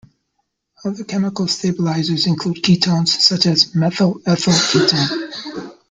Other 0.83 1.03
chemical 1.03 1.47
stabilizers 1.47 2.25
include 2.25 2.55
ketones 2.63 3.09
such 3.09 3.45
as 3.45 3.75
methyl 3.75 4.19
ethyl 4.25 4.51
ketone. 4.51 5.69